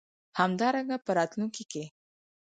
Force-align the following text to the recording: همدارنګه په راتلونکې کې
همدارنګه 0.39 0.97
په 1.05 1.11
راتلونکې 1.17 1.63
کې 1.71 1.83